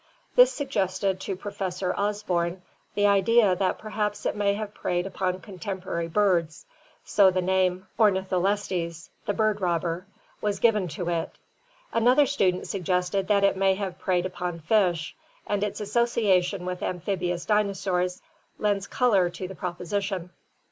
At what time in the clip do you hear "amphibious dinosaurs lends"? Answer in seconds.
16.81-18.87